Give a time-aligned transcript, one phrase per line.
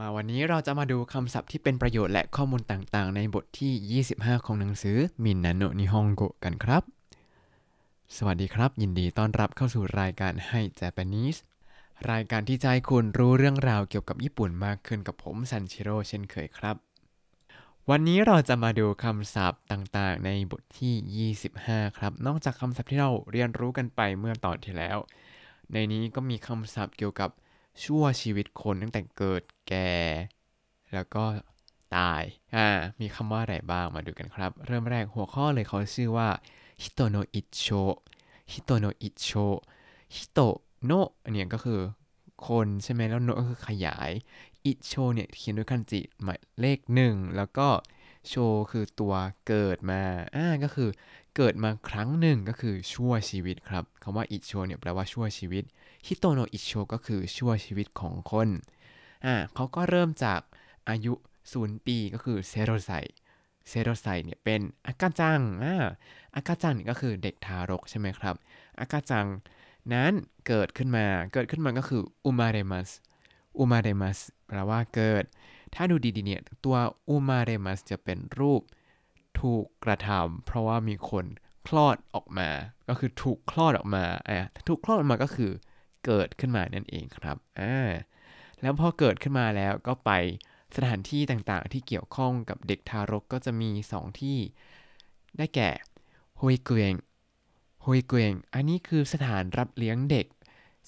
[0.00, 6.82] มาวันนี้เราจะมาดูคำศัพท์ที่เป็นประโยชน์และข้อมูลต่างๆ ในบทที่ 25 ของหนังสือมินนาโนนิฮงโกกันครับ
[8.16, 11.38] สวัสดีครับ ยินดีต้อนรับเข้าสู่รายการให้ Japanese
[12.10, 16.76] รายการที่จะให้คุณรู้เรื่องราวเกี่ยวกับญี่ปุ่นมากขึ้นกับผมซันชิโร่เช่นเคยครับ
[17.90, 24.98] วันนี้เราจะมาดูคำศัพท์ต่างๆ ในบทที่ 25 ครับ นอกจากคำศัพท์ที่เราเรียนรู้กันไปเมื่อตอนที่แล้ว
[25.72, 27.30] ในนี้ก็มีคำศัพท์เกี่ยวกับ
[27.82, 29.92] ชั่วชีวิตคนตั้งแต่เกิดแก่
[30.94, 31.24] แล้วก็
[31.96, 32.22] ตาย
[32.54, 32.68] อ่า
[33.00, 36.28] มีคำว่าอะไรบ้างมาดูกันครับ เริ่มแรกหัวข้อเลยเขาชื่อว่า
[36.82, 40.92] 人の一生 人の一生 人の
[41.32, 41.80] เนี้ยก็คือ
[42.46, 44.10] คนใช่ไหมแล้ว の ก็คือขยาย
[44.64, 47.68] อิโชเนี่ยเขียนด้วยคันจิหมายเลขหนึ่งแล้วก็
[48.28, 48.34] โช
[48.70, 49.14] คือตัว
[49.48, 50.02] เกิดมา
[50.34, 50.90] อ่าก็คือ
[51.36, 55.64] เกิดมาครั้งหนึ่งก็คือชั่วชีวิตครับคำว่าอิโชเนี่ยแปลว่าชั่วชีวิต
[56.06, 58.48] 人の一生 ก็คือชั่วชีวิตของคน
[59.24, 60.40] อ่าเขาก็เริ่มจาก
[60.88, 61.12] อายุ
[61.52, 62.90] ศูนย์ปีก็คือゼロ歳
[63.68, 65.74] ゼロ歳 เนี่ยเป็น 赤ちゃん อ่า
[66.34, 68.34] 赤ちゃん นี่ก็คือเด็กทารกใช่ไหมครับ
[68.80, 69.26] 赤ちゃん
[69.92, 70.12] นั้น
[70.48, 72.88] เกิดขึ้นมา เกิดขึ้นมาก็คือ生まれます 生
[73.58, 75.24] まれます แปลว่าเกิด
[75.74, 76.76] ถ้าดูดีๆเนี่ยตัว
[77.08, 78.62] อุมาเรมัสจะเป็นรูป
[79.40, 81.24] ถูกกระทำเพราะว่ามีคน
[81.66, 82.48] คลอดออกมา
[82.88, 85.50] ก็คือถูกคลอดออกมาอ่าถูกคลอดออกมาก็คือ
[86.04, 87.90] เกิดขึ้นมานั่นเองครับอ่า
[88.60, 90.10] แล้วพอเกิดขึ้นมาแล้วก็ไป
[90.76, 94.38] สถานที่ต่างๆ ที่เกี่ยวข้องกับเด็กทารกก็จะมี 2 ที่
[95.38, 95.70] ได้แก่
[96.38, 96.94] โฮยเกวง
[97.82, 100.26] โฮยเกวงอันนี้คือสถานรับเลี้ยงเด็ก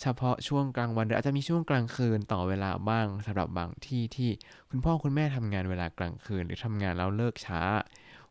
[0.00, 4.30] เฉพาะช่วงกลางวันหรืออาจจะมีช่วงกลางคืนต่อเวลาบ้างสำหรับบางที่ที่
[4.68, 7.60] คุณพ่อคุณแม่ทำงานเวลากลางคืน หรือทำงานแล้วเลิกช้า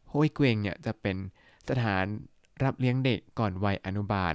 [0.10, 1.16] โฮยเกวงเนี่ยจะเป็น
[1.70, 2.06] สถาน
[2.64, 4.34] รับเลี้ยงเด็กก่อนวัยอนุบาล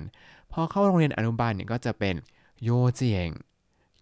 [0.52, 2.14] พอเข้าโรงเรียนอนุบาลเนี่ยก็จะเป็น
[2.62, 3.28] โยเจียง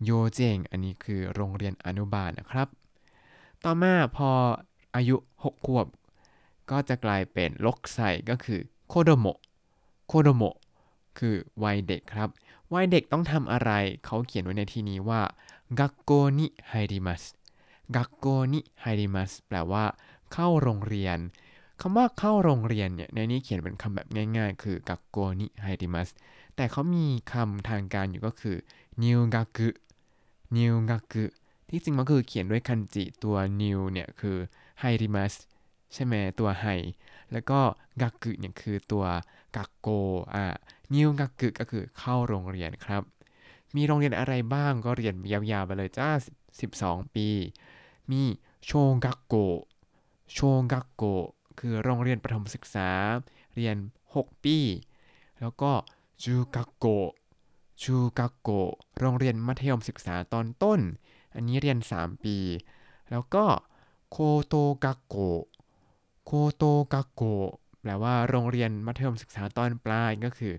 [0.04, 2.68] โยเจียงอันนี้คือโรงเรียนอนุบาลนะครับ
[3.64, 4.30] ต่อมาพอ
[4.94, 5.86] อายุ 6 ขวบ
[6.70, 9.26] ก็จะกลายเป็นลกใส่ก็คือโคโดโม
[10.06, 10.42] โคโดโม
[11.18, 12.28] คือวัยเด็กครับ
[12.74, 13.70] วัยเด็กต้องทำอะไร
[14.04, 15.22] เขาเขียนไว้ในที่นี้ว่า
[15.78, 17.22] กักโกนิไฮริมัส
[17.96, 19.84] กักโกนิไฮริมัสแปลว่า
[20.32, 21.18] เข้าโรงเรียน
[21.80, 24.06] คำว่าเข้าโรงเรียนเนี่ยในนี้เขียนเป็นคำแบบ
[24.36, 26.08] ง่ายๆ คือกักโกนิไฮริมัส
[26.56, 28.56] แต่เขามีคำทางการอยู่ก็คือ
[29.02, 29.68] นิวกักุ
[30.56, 31.24] นิวกักุ
[31.68, 34.36] ที่จริงมันคือเขียนด้วยคันจิตัวนิวเนี่ยคือ
[34.80, 35.34] ไฮริมัส
[35.92, 36.66] ใช่ไหมตัวไฮ
[37.32, 37.60] แล้วก็
[38.00, 39.04] กักุเนี่ยคือตัว
[39.56, 39.88] กักโก
[40.34, 40.44] อ่า
[40.94, 43.02] นิวกักุก็คือเข้าโรงเรียนครับ
[43.76, 46.10] มีโรงเรียนอะไรบ้างก็เรียนยาวๆไปเลยจ้า
[46.62, 47.28] 12 ปี
[48.10, 48.22] มี
[48.64, 48.70] โช
[49.04, 49.34] กักโก
[50.32, 50.38] โช
[50.72, 51.04] กักโก
[51.58, 52.90] คือโรงเรียนประถมศึกษา
[53.54, 53.76] เรียน
[54.14, 54.58] 6 ปี
[55.40, 55.72] แล้วก็
[56.22, 56.86] จูกักโก
[57.82, 58.50] จูกักโก
[59.00, 60.80] โรงเรียนมัธยมศึกษาตอนต้น
[61.34, 62.36] อันนี้เรียน 3 ปี
[63.10, 63.44] แล้วก็
[64.10, 64.16] โค
[64.46, 64.54] โต
[64.84, 65.16] กักโก
[66.24, 67.22] โคโตกักโก
[67.80, 70.54] แปลว่าโรงเรียนมัธยมศึกษาตอนปลายก็คือ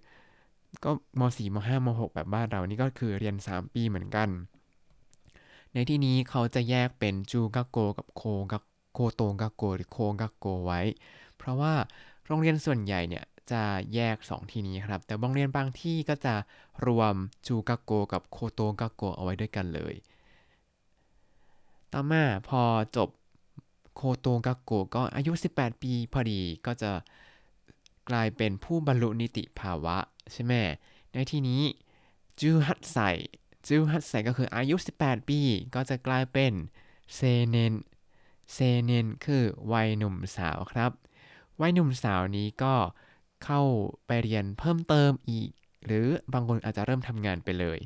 [0.83, 4.29] ก็ม .4 ม .5 ม .6 แบบบ้านเรานี่ก็คือเรียน 3 ปีเหมือนกัน
[5.73, 8.63] ในที่นี้เขาจะแยกเป็นจูกักโกกับโคกัก
[8.93, 10.81] โคโตกักโกหรือโคกักโกไว้
[11.37, 11.73] เพราะว่า
[12.25, 13.61] โรงเรียนส่วนใหญ่เนี่ยจะ
[13.93, 16.35] แยก 2 ที่นี้ครับ แต่โรงเรียนบางที่ก็จะ
[16.85, 17.15] รวม
[17.47, 19.95] จูกักโกกับโคโตกักโกเอาไว้ด้วยกันเลย
[21.93, 22.61] ต่อมาพอ
[22.95, 23.09] จบ
[24.01, 26.91] โคโตกักโกก็อายุ 18 ปีพอดีก็จะ
[28.09, 29.97] กลายเป็นผู้บรรลุนิติภาวะ
[30.31, 30.53] ใช่ไหม
[31.13, 31.61] ในที่นี้
[32.39, 32.97] จูฮัตไซ
[33.67, 35.39] จูฮัตไซก็คืออายุ 18 ปี
[35.75, 36.53] ก็จะกลายเป็น
[37.15, 37.73] เซเนน
[38.53, 40.91] เซเนนคือวัยหนุ่มสาวครับ
[41.61, 42.75] วัยหนุ่มสาวนี้ก็
[43.43, 43.61] เข้า
[44.05, 45.49] ไปเรียนเพิ่มเติมอีก
[45.85, 47.79] หรือบางคนอาจจะเริ่มทำงานไปเลย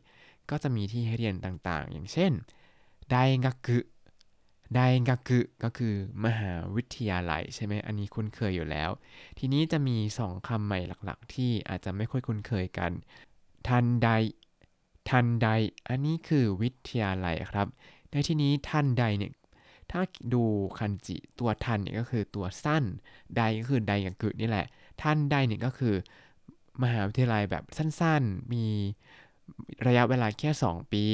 [0.50, 2.32] ก็จะมีที่ให้เรียนต่างๆ อย่างเช่น
[3.10, 3.16] ได
[3.46, 3.80] กักุ
[4.76, 5.94] ไดกักุก็คือ
[6.26, 8.90] มหาวิทยาลัยใช่ไหมอันนี้คุ้นเคยอยู่แล้ว
[9.40, 12.92] ทีนี้จะมีสองคำใหม่หลักๆ ที่อาจจะไม่ค่อยคุ้นเคยกัน
[13.68, 14.10] ทันได
[15.10, 15.48] ทันได
[15.88, 17.68] อันนี้คือวิทยาลัยครับ
[18.12, 19.34] ในที่นี้ทันไดเนี่ย
[19.92, 20.02] ถ้า
[20.34, 20.44] ดู
[20.80, 22.84] คันจิตัวทันเนี่ยก็คือตัวสั้น
[23.38, 24.68] ไดก็คือไดกักึนี่แหละ
[25.02, 25.96] ทันไดเนี่ยก็คือ
[26.84, 28.66] มหาวิทยาลัยแบบสั้นๆ มี
[29.88, 31.06] ระยะเวลาแค่ 2 ปี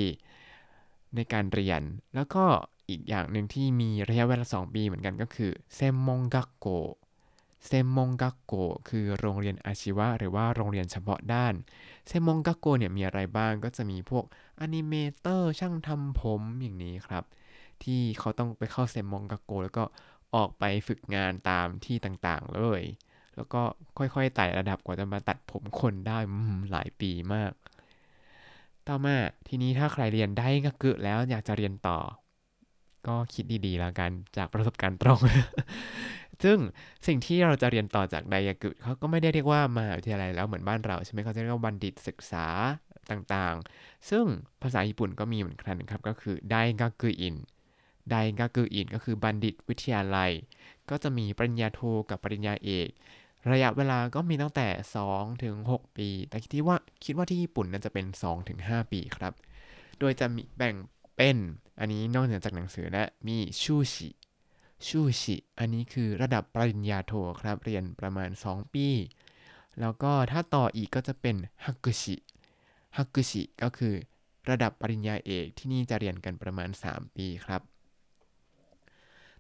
[1.16, 1.82] ในการเรียน
[2.16, 2.46] แล้วก็
[2.90, 8.54] อีกอย่างหนึ่งที่มีระยะเวลา 2 ปีเหมือนกันก็คือ 専門学校 専門学校
[8.90, 11.54] คือโรงเรียนอาชีวะ หรือว่าโรงเรียนเฉพาะด้าน
[12.08, 14.26] 専門学校 เนี่ยมีอะไรบ้างก็จะมีพวก
[14.60, 17.24] animator ช่างทำผมอย่างนี้ครับ
[17.84, 19.84] ที่เขาต้องไปเข้า 専門学校 แล้วก็
[20.36, 22.84] ออกไปฝึกงานตามที่ต่างๆเลย
[23.36, 23.62] แล้วก็
[23.98, 26.18] ค่อยๆไต่ระดับกว่าจะมาตัดผมคนได้
[26.72, 27.52] หลายปีมาก
[28.88, 32.00] ต่อมาทีนี้ถ้าใครเรียนได้ก็กึแล้วอยากจะเรียนต่อ
[33.08, 35.20] ก็คิดดีๆแล้วกันจากประสบการณ์ตรง
[36.44, 36.58] ซึ่ง
[37.08, 42.48] สิ่งที่เราจะเรียนต่อจากไดยากุเขาก็ไม่ได้เรียกว่ามาวิทยาลัยแล้วเหมือนบ้านเราใช่ไหมเขาจะเรียกว่าบัณฑิตศึกษา
[43.12, 44.26] ต่างๆ ซึ่ง
[44.62, 47.36] ภาษาญี่ปุ่นก็มีเหมือนกันครับ ก็คือไดกากุอิน
[48.10, 50.32] ไดกากุอินก็คือบัณฑิตวิทยาลัย
[50.90, 52.90] ก็จะมีปริญญาโทกับปริญญาเอก
[53.52, 54.68] ระยะเวลาก็มีตั้งแต่
[55.06, 59.34] 2 ถึง 6 ปี แต่คิดว่าคิดว่าที่ญี่ปุ่นน่าจะเป็น 2 ถึง 5 ปีครับ
[60.00, 60.76] โดยจะมีแบ่ง
[61.22, 61.40] เป็น
[61.80, 64.10] อันนี้นอกเหนือจากหนังสือและมีชูชิ
[64.88, 68.88] ชูชิอันนี้คือระดับปริญญาโทครับ เรียนประมาณ 2 ปี
[69.80, 71.36] แล้วก็ถ้าต่ออีกก็จะเป็น
[71.66, 72.16] ฮักกุชิ
[72.98, 73.94] ฮักุชิก็คือ
[74.50, 77.62] ระดับปริญญาเอกที่นี่จะเรียนกันประมาณ 3 ปีครับ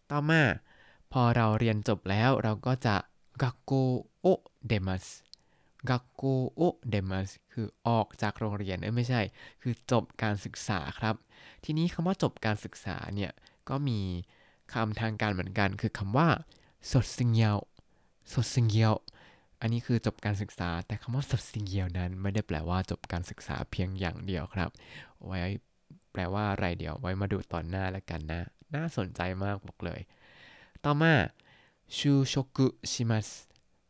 [0.09, 0.41] ต่อมา
[1.11, 2.95] พอเราเรียนจบแล้วเราก็จะ
[3.41, 3.71] กักโก
[4.21, 4.27] โอ
[4.67, 5.05] เดมัส
[5.89, 6.23] กักโก
[6.55, 9.21] โอเดมัสคือออกจากโรงเรียนเอ้ยไม่ใช่
[9.61, 11.15] คือจบการศึกษาครับ
[11.63, 13.31] ทีนี้คำว่าจบการศึกษาเนี่ย
[13.69, 13.99] ก็มี
[14.73, 16.27] คำทางการเหมือนกัน คือคำว่า
[16.91, 17.53] สดสิงเยา
[18.33, 18.91] สดสิงเยา
[19.61, 24.69] อันนี้คือจบการศึกษา แต่คำว่าสดสิงเยานั้นไม่ได้แปลว่าจบการศึกษาเพียงอย่างเดียวครับ
[25.25, 25.39] ไว้
[26.11, 28.41] แปลว่าอะไรเดี๋ยวไว้มาดูตอนหน้าแล้วกันนะ
[28.75, 30.01] น่าสนใจมากบอกเลย
[30.85, 31.13] ต่อมา
[31.97, 33.27] ชูชกุชิมัส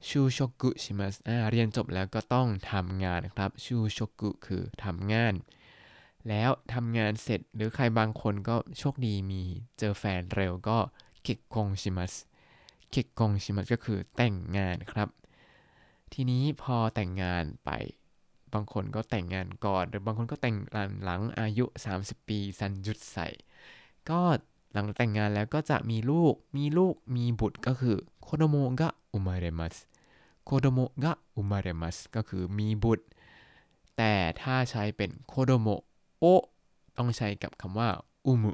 [0.07, 5.33] ชูชกุชิมัสอ่าเรียนจบแล้วก็ต้องทำงานครับชูชกุคือทำงาน
[6.29, 9.43] แล้วทำงานเสร็จหรือใครบางคนก็โชคดีมี
[9.79, 10.77] เจอแฟนเร็วก็
[11.23, 12.13] เก็กกงชิมัส
[12.91, 15.09] เก็กกงชิมัสก็คือแต่งงานครับ
[16.13, 17.69] ทีนี้พอแต่งงานไป
[18.53, 20.55] บางคนก็แต่งงานก่อน หรือบางคนก็แต่ง
[21.03, 21.65] หลังอายุ
[21.97, 23.27] 30 ปี三十歳
[24.09, 24.21] ก็
[24.73, 33.05] หลังแต่งงานแล้วก็จะมีลูก มีลูกมีบุตรก็คือ 子供が 生まれます 子供が生まれます ก็คือมีบุตร
[33.97, 35.67] แต่ถ้าใช้เป็นโคโดโม
[36.19, 36.25] โอ
[36.97, 37.89] ต้องใช้กับคำว่า
[38.25, 38.51] 産む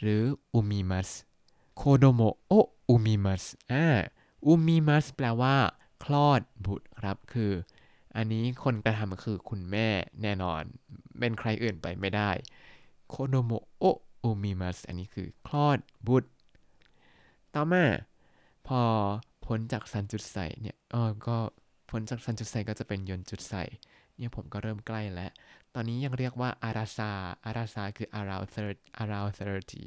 [0.00, 0.22] หรือ
[0.54, 1.08] 産みます 子
[1.76, 3.86] 供を産みます อ่า
[4.46, 5.56] อุมิมัสแปลว่า
[6.04, 7.52] คลอดบุตรครับคือ
[8.16, 9.88] อันนี้คนกระทำคือคุณแม่
[10.22, 10.62] แน่นอน
[11.18, 12.30] เป็นใครอื่นไปไม่ได้
[13.08, 13.84] โคโดโมโอ
[14.22, 16.30] อุมิมัสอันนี้คือคลอดบุตร
[17.54, 17.84] ต่อมา
[18.66, 18.82] พอ
[19.50, 21.36] พ้นจากซันจุดใส่เนี่ยเออก็
[21.90, 23.64] พ้นจากซันจุดใส่ก็จะเป็นยนจุดใส่
[24.16, 25.30] เนี่ยผมก็เริ่มใกล้แล้ว
[25.74, 27.10] ตอนนี้ยังเรียกว่าอาราซา
[27.44, 29.84] อาราซาคือ around thirty around thirty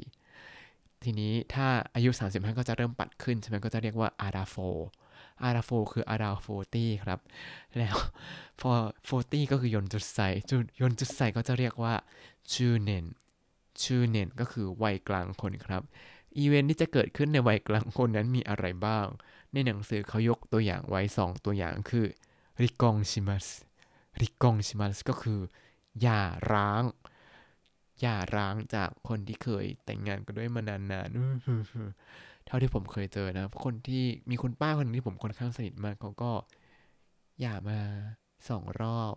[1.03, 4.55] ทีนี้ถ้าอายุ 35 ก็จะเริ่มปัดขึ้นใช่ไหมก็จะเรียกว่าอาราโฟ
[5.43, 7.19] อาราโฟคือ around forty ครับ
[7.77, 7.95] แล้ว
[8.61, 8.71] พอ
[9.09, 11.93] forty ก็คือยนจุดใส่จุดยนจุดใส่ก็จะเรียกว่า
[12.53, 13.05] จูเนน
[13.83, 15.83] ชื่อเนนก็คือวัยกลางคนครับ
[16.37, 19.05] อีเวนท์ที่จะเกิดขึ้นในวัยกลางคนนั้นมีอะไรบ้าง
[19.53, 22.05] ในหนังสือเขายกตัวอย่างไว้ 2 ตัวอย่างคือ
[22.61, 23.45] 離婚します
[24.21, 25.39] 離婚します ก็คือ
[26.01, 26.21] หย่า
[26.53, 26.83] ร้าง
[28.01, 36.31] หย่าร้างจากคนที่เคยแต่งงานกันด้วยมานานๆเท่าที่ผมเคยเจอนะคนที่มีคุณป้าคนนึงที่ผมค่อนข้างสนิทมากเขาก็
[37.39, 37.79] หย่ามา
[38.49, 39.15] สองรอบ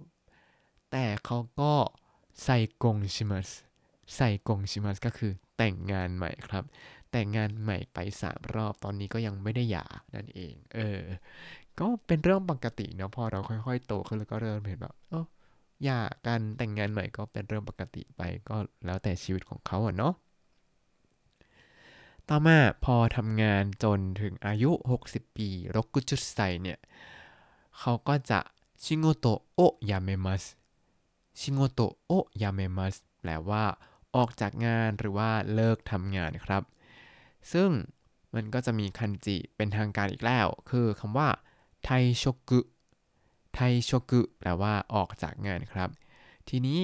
[0.91, 1.75] แต่เขาก็
[2.43, 2.49] ไซ
[2.83, 3.49] กงชิมัส
[4.17, 6.65] ใส่กงชิมัสก็คือแต่งงานใหม่ครับ
[7.19, 11.01] แต่งงานใหม่ไปสามรอบตอนนี้ก็ยังไม่ได้หย่านั่นเอง เออ
[11.79, 15.25] ก็เป็นเรื่องปกติเนาะพอเราค่อยๆ โตขึ้นแล้วก็เริ่มเห็นแบบเออ
[15.85, 20.15] หย่ากันแต่งงานใหม่ก็เป็นเรื่องปกติไปก็แล้วแต่ชีวิตของเขาอะเนาะ
[22.29, 26.79] ต่อมาพอทำงานจนถึงอายุ 60 ปีรกุจุดไซเนี่ย
[27.79, 28.41] เขาก็จะ
[28.85, 30.45] ชิโงโตโอยาเมมัส
[31.41, 33.65] ชิโงโตโอยาเมมัสแปลว่า
[34.17, 36.63] ออกจากงานหรือว่าเลิกทำงานครับ
[37.53, 37.71] ซึ่ง
[38.35, 41.29] มันก็จะมีคันจิเป็นทางการอีกแล้ว คือคำว่า
[41.85, 41.89] ไท
[42.19, 42.61] โชกุ
[43.55, 45.91] ไทโชกุแปลว่าออกจากงานครับ
[46.49, 46.81] ทีนี้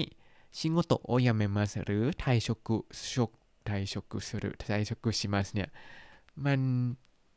[0.56, 2.76] ชิโงโตโอยามเมมัสหรือไทโชกุ
[3.12, 3.30] ชก
[3.66, 5.68] ไทโชกุสรุไทโชกุชิมัสเนี่ย
[6.44, 6.60] มัน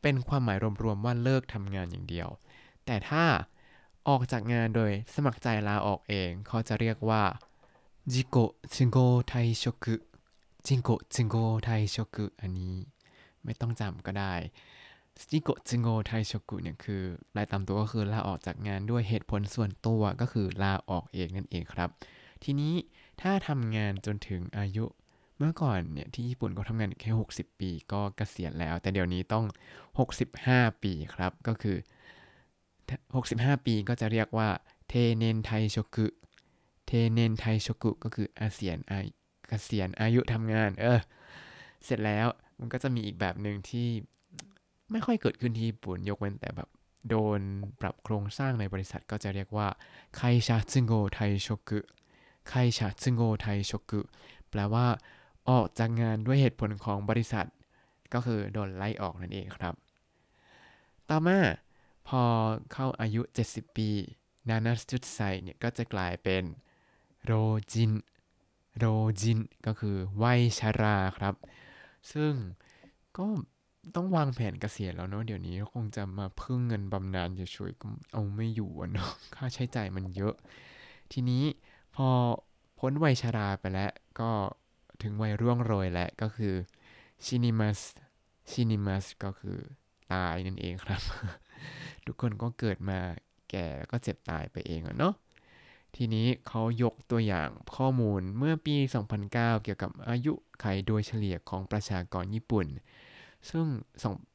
[0.01, 2.29] เป็นความหมายรวมๆว่าเลิกทำงานอย่างเดียว
[2.86, 3.24] แต่ถ้า
[4.08, 7.24] ออกจากงานโดยสมัครใจลาออกเอง เขาจะเรียกว่า
[8.13, 8.38] จิโก
[8.74, 9.96] จิโกไทโชกุ
[10.65, 12.94] จิโกจิโกไทโชกุอันนี้
[13.45, 14.33] ไม่ต้องจำก็ได้
[15.21, 17.01] สจิโกจิโกไทชกุเนี่ยคือ
[17.37, 21.89] รายตามตัวก็คือลาออกจากงานด้วยเหตุผลส่วนตัวก็คือลาออกเองนั่นเองครับ
[22.43, 22.73] ทีนี้
[23.21, 24.85] ถ้าทำงานจนถึงอายุ
[25.37, 29.45] เมื่อก่อนเนี่ยที่ญี่ปุ่นก็ทำงานแค่ 60 ปีก็เกษียณแล้ว แต่เดี๋ยวนี้ต้อง
[30.15, 31.77] 65 ปีครับ ก็คือ
[32.91, 34.49] 65 ปีก็จะเรียกว่า
[34.87, 36.07] เทเนนไทชกุ
[36.85, 38.99] เทเนนไทชกุก็คืออาเซียนอา
[39.47, 40.99] เกษียณอายุทำงาน เออ
[41.83, 42.27] เสร็จแล้ว
[42.59, 43.88] มันก็จะมีอีกแบบหนึ่งที่
[44.91, 46.69] ไม่ค่อยเกิดขึ้นที่ญี่ปุ่นยกเว้นแต่แบบ
[47.09, 47.39] โดน
[47.81, 49.67] ปรับโครงสร้างในบริษัทก็จะเรียกว่า
[50.15, 51.79] ไคชาซึงโงไทชกุ
[52.47, 54.01] ไคชาซึงโงไทชกุ
[54.50, 54.88] แปลว่า
[55.50, 57.47] ออกจากงานด้วยเหตุผลของบริษัท
[58.13, 59.74] ก็คือโดนไล่ออกนั่นเองครับ
[61.09, 61.39] ต่อมา
[62.07, 62.21] พอ
[62.71, 63.89] เข้าอายุ 70 ปี
[64.50, 66.43] นานาจุดไซเนี่ยก็จะกลายเป็น
[67.24, 67.31] โร
[67.71, 67.91] จิน
[68.77, 68.85] โร
[69.21, 71.35] จินก็คือวัยชาราครับ
[72.13, 72.33] ซึ่ง
[73.17, 73.25] ก็
[73.95, 80.33] ต้องวางแผนเกษียณแล้วเนาะเดี๋ยวนี้คงจะมาพึ่งเงินบำนาญเฉยก็เอาไม่อยู่เนาะค่าใช้จ่ายมันเยอะ
[81.12, 81.43] ทีนี้
[81.95, 82.07] พอ
[82.79, 84.31] พ้นวัยชาราไปแล้ว ก็
[85.01, 86.53] ถึงวัยร่วงโรยแล้วก็คือ
[87.25, 87.79] ชินิมัส
[88.51, 89.57] ชินิมัสก็คือ
[90.13, 91.01] ตายนั่นเองครับ
[92.05, 93.00] ทุกคนก็เกิดมา
[93.50, 95.13] แก่แล้วก็เจ็บตายไปเองอะเนาะ
[95.95, 98.75] ทีนี้เขายกตัวอย่างข้อมูลเมื่อปี
[99.19, 102.67] 2009 เกี่ยวกับอายุไขโดยเฉลี่ยของประชากรญี่ปุ่น
[103.49, 103.65] ซึ่ง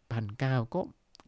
[0.03, 0.81] 2009 ก็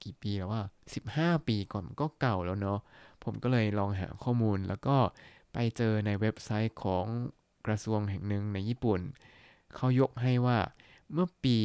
[0.02, 0.62] กี่ปีแล้วว่า
[1.04, 2.78] 15 ปีก่อนก็เก่าแล้วเนาะ
[3.24, 4.96] ผมก็เลยลองหาข้อมูลแล้วก็
[5.52, 7.06] ไปเจอในเว็บไซต์ของ
[7.66, 9.00] กระทรวงแห่งหนึ่งในญี่ปุ่น
[9.74, 10.58] เขายกให้ว่า
[11.12, 11.58] เมื่อปี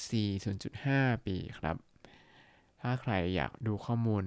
[0.07, 1.77] 0.4-0.5 ปีครับ
[2.81, 4.25] ถ้าใครอยากดูข้อมูล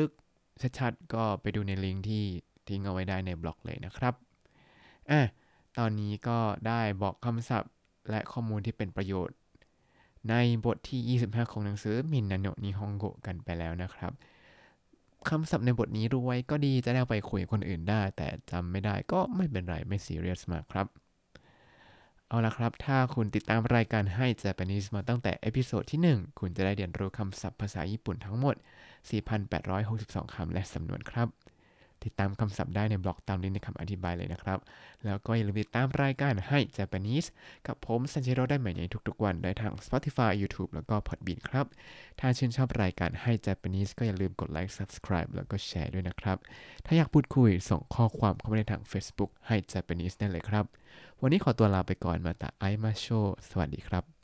[0.00, 2.24] ลึกๆ ชัดๆ ก็ไปดูในลิงก์ที่
[2.68, 4.14] ทิ้งเอาไว้ได้ในบล็อกเลยนะครับ
[5.10, 5.20] อะ
[5.78, 7.72] ตอนนี้ก็ได้บอกคำศัพท์
[8.10, 9.36] และข้อมูลที่เป็นประโยชน์
[10.30, 10.34] ใน
[10.64, 14.12] บทที่ 25 ของหนังสือมินนาโนนิฮงโกกันไปแล้วนะครับ
[15.28, 20.86] คำศัพท์ในบทนี้รู้ไว้ก็ดีจะได้ไปคุยกับคนอื่นได้ แต่จำไม่ได้ก็ไม่เป็นไร ไม่ซีเรียสมากครับ
[22.28, 28.54] เอาละครับ ถ้าคุณติดตามรายการให้ Japanese มาตั้งแต่ episode ที่ 1 คุณจะได้เรียนรู้คำศัพท์ภาษาญี่ปุ่นทั้งหมด
[29.44, 31.28] 4,862 คำและสำนวนครับ
[32.04, 34.58] ติดตามคำศัพท์ได้ในบล็อกตามลิงก์ในคำอธิบายเลยนะครับ
[35.04, 37.28] แล้วก็อย่าลืมติดตามรายการให้ Japanese
[37.66, 41.66] กับผมซันชิโรได้ใหม่ในทุกๆวันได้ทาง Spotify YouTube แล้วก็ Podbean ครับ
[42.20, 46.38] ถ้าชื่นชอบรายการให้ Japanese ก็อย่าลืมกด like Subscribe แล้วก็แชร์ด้วยนะครับ
[46.86, 50.64] ถ้าอยากพูดคุยส่งข้อความเข้ามาในทาง Facebook Hai Japanese ได้เลยครับ
[51.20, 53.06] วันนี้ขอตัวลาไปก่อนมาตาไอมาโช
[53.48, 54.19] สวัสดีครับ